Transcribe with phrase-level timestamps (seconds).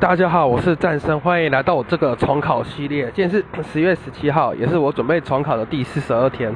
[0.00, 3.04] 大家好，我是战生，欢迎来到我这个重考系列。
[3.14, 6.52] 今天是十月十七号，也是我准备重考的第四十二天。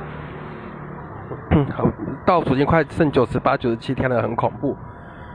[1.72, 1.86] 好，
[2.26, 4.76] 倒数已经快剩九十八、九十七天了，很恐怖。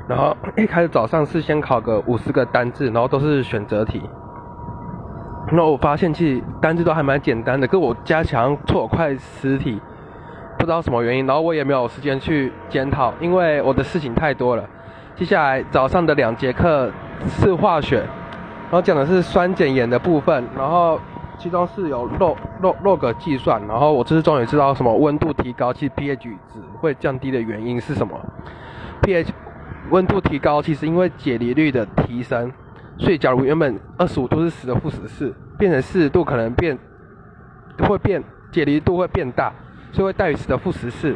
[0.06, 4.02] 然后 一开始早上是先考个五十个单字，然后都是选择题。
[5.54, 9.80] 那我发现其实单字都还蛮简单的，跟我加强错快十题，
[10.58, 11.26] 不知道什么原因。
[11.26, 14.66] 然后我也没有时间去检讨，因为我的事情太多了。
[15.16, 16.92] 接下来早上的两节课
[17.28, 21.00] 是化学，然后讲的是酸碱盐的部分，然后
[21.38, 28.20] 其中是有 log log log 计算，然后我这次终于知道什么温度提高，其实 pH 值会降低的原因是什么
[29.02, 29.30] ？pH
[29.90, 32.52] 温度提高，其实因为解离率的提升。
[33.00, 36.76] 所以，假如原本二十五度是十的负十四，变成四十度，可能变
[37.88, 39.54] 会变解离度会变大，
[39.92, 41.16] 所以会大于十的负十四。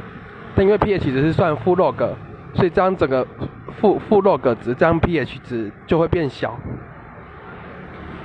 [0.53, 2.07] 但因为 pH 值是算负 log，
[2.53, 3.25] 所以这样整个
[3.79, 6.57] 负负 log 值，这样 pH 值就会变小。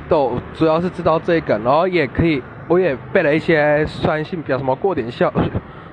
[0.09, 5.33] 都主要是知道这个，然后也可以，我也背了一些酸性，表什么过点效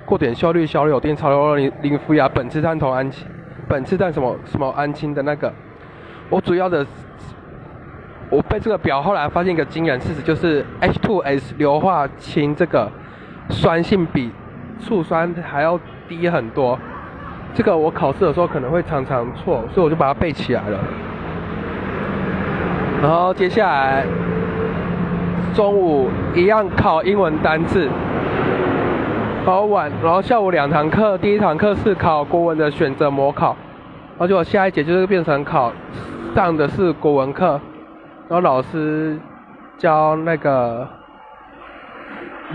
[0.06, 3.26] 过点效率、小柳丁、超硫磷磷氟亚、苯次碳同氨基、
[3.70, 5.54] 苯次碳什么什么氨氢的那个。
[6.30, 6.86] 我主要的。
[8.30, 12.92] 我背这个表，后来发现一个惊人事实，就是 H2S 硫化氢这个
[13.50, 14.32] 酸性比
[14.80, 16.80] 醋酸还要低很多。
[17.54, 20.80] 这个我考试的时候可能会常常错，所以我就把它背起来了。
[23.02, 24.06] 然后接下来
[25.54, 27.90] 中午一样考英文单字，
[29.46, 33.56] 考完，然后下午两堂课，第一堂课是考国文的选择模考，
[34.18, 35.72] 而且我下一节就是变成考
[36.34, 37.60] 上的是国文课。
[38.30, 39.20] 然后老师
[39.78, 40.88] 教那个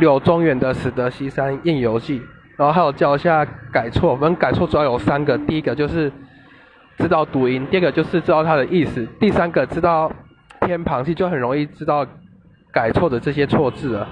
[0.01, 2.21] 柳宗元的《使得西山宴游记》，
[2.59, 4.11] 然后还有教一下改错。
[4.11, 6.13] 我们改错主要有三个：第一个就是
[6.99, 10.11] 知道读音，第二个就是知道它的意思，第三个知道
[10.63, 12.05] 偏旁，其实就很容易知道
[12.73, 14.09] 改错的这些错字了。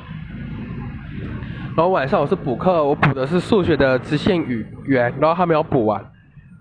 [1.77, 6.03] 然后晚上我是补课，我补的是数学的直线语言，然后还没有补完。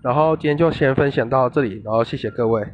[0.02, 2.66] 然后今天就先分享到这里，然后谢谢各位。